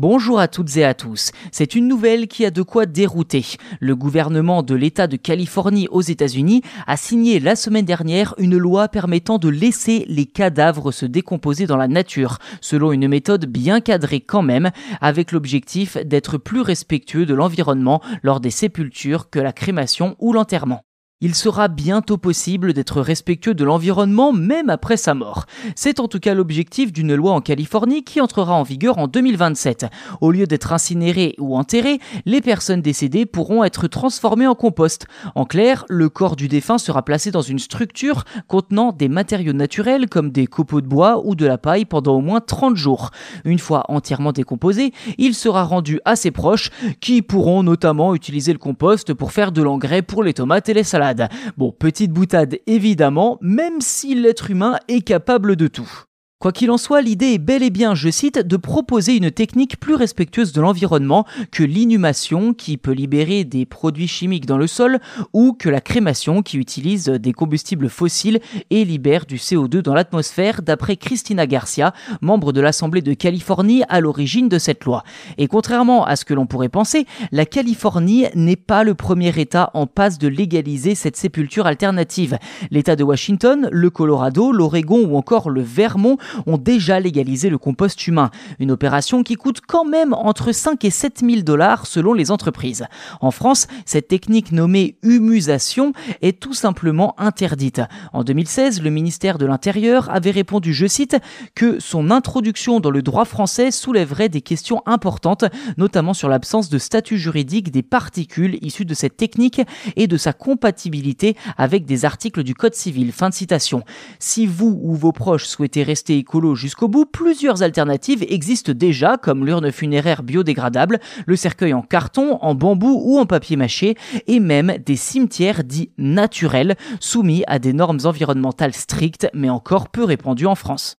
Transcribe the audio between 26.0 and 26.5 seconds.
tout cas